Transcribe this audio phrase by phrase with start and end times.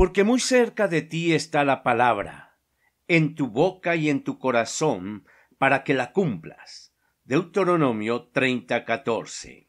[0.00, 2.58] Porque muy cerca de ti está la palabra,
[3.06, 5.26] en tu boca y en tu corazón,
[5.58, 6.94] para que la cumplas.
[7.24, 9.66] Deuteronomio 30:14.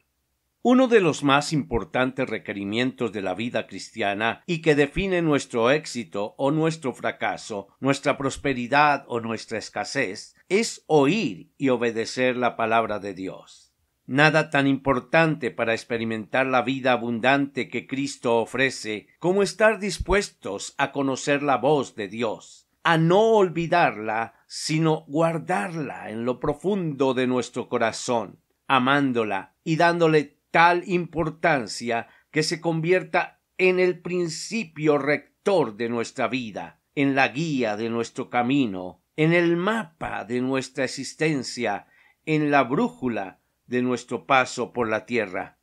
[0.62, 6.34] Uno de los más importantes requerimientos de la vida cristiana y que define nuestro éxito
[6.38, 13.12] o nuestro fracaso, nuestra prosperidad o nuestra escasez, es oír y obedecer la palabra de
[13.12, 13.71] Dios.
[14.06, 20.90] Nada tan importante para experimentar la vida abundante que Cristo ofrece como estar dispuestos a
[20.90, 27.68] conocer la voz de Dios, a no olvidarla, sino guardarla en lo profundo de nuestro
[27.68, 36.26] corazón, amándola y dándole tal importancia que se convierta en el principio rector de nuestra
[36.26, 41.86] vida, en la guía de nuestro camino, en el mapa de nuestra existencia,
[42.26, 45.58] en la brújula de nuestro paso por la tierra.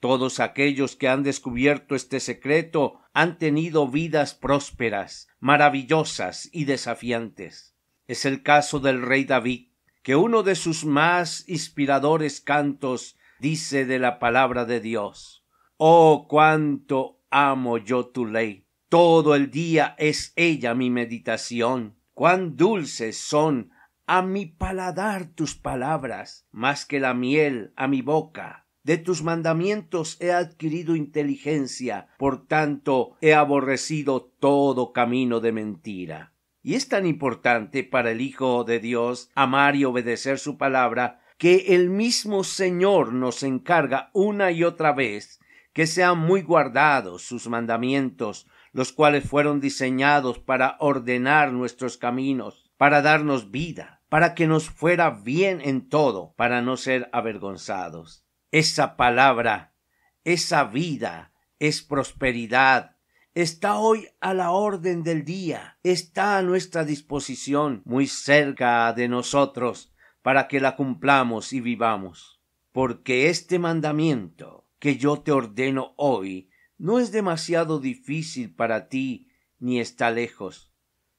[0.00, 7.74] Todos aquellos que han descubierto este secreto han tenido vidas prósperas, maravillosas y desafiantes.
[8.06, 9.68] Es el caso del rey David,
[10.02, 15.46] que uno de sus más inspiradores cantos dice de la palabra de Dios.
[15.78, 18.66] Oh, cuánto amo yo tu ley.
[18.88, 21.96] Todo el día es ella mi meditación.
[22.12, 23.70] Cuán dulces son
[24.06, 28.66] a mi paladar tus palabras, más que la miel a mi boca.
[28.82, 36.34] De tus mandamientos he adquirido inteligencia, por tanto he aborrecido todo camino de mentira.
[36.62, 41.74] Y es tan importante para el Hijo de Dios amar y obedecer su palabra que
[41.74, 45.40] el mismo Señor nos encarga una y otra vez
[45.72, 53.02] que sean muy guardados sus mandamientos, los cuales fueron diseñados para ordenar nuestros caminos, para
[53.02, 58.24] darnos vida, para que nos fuera bien en todo, para no ser avergonzados.
[58.50, 59.74] Esa palabra,
[60.24, 62.96] esa vida, es prosperidad,
[63.34, 69.92] está hoy a la orden del día, está a nuestra disposición, muy cerca de nosotros,
[70.22, 72.40] para que la cumplamos y vivamos.
[72.72, 79.28] Porque este mandamiento que yo te ordeno hoy no es demasiado difícil para ti,
[79.58, 80.72] ni está lejos.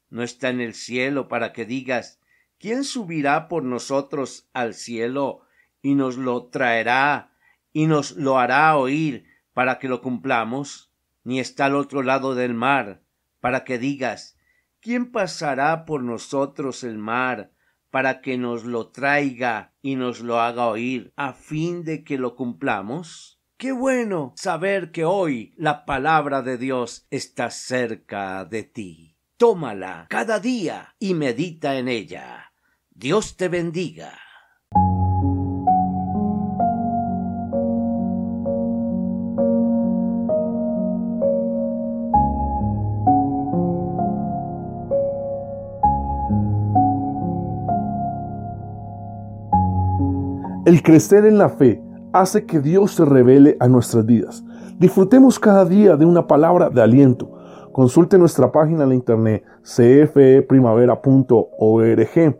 [0.09, 2.19] No está en el cielo para que digas
[2.59, 5.41] ¿quién subirá por nosotros al cielo
[5.81, 7.31] y nos lo traerá
[7.73, 10.91] y nos lo hará oír para que lo cumplamos?
[11.23, 13.01] Ni está al otro lado del mar,
[13.39, 14.37] para que digas,
[14.79, 17.51] ¿quién pasará por nosotros el mar
[17.89, 22.35] para que nos lo traiga y nos lo haga oír a fin de que lo
[22.35, 23.41] cumplamos?
[23.57, 30.39] Qué bueno saber que hoy la palabra de Dios está cerca de ti tómala cada
[30.39, 32.51] día y medita en ella.
[32.89, 34.13] Dios te bendiga.
[50.65, 51.81] El crecer en la fe
[52.11, 54.43] hace que Dios se revele a nuestras vidas.
[54.79, 57.34] Disfrutemos cada día de una palabra de aliento
[57.75, 62.39] Consulte nuestra página en la internet cfeprimavera.org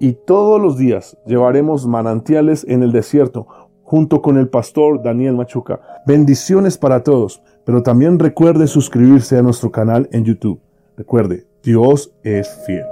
[0.00, 3.46] y todos los días llevaremos manantiales en el desierto
[3.82, 5.78] junto con el pastor Daniel Machuca.
[6.06, 10.58] Bendiciones para todos, pero también recuerde suscribirse a nuestro canal en YouTube.
[10.96, 12.91] Recuerde, Dios es fiel.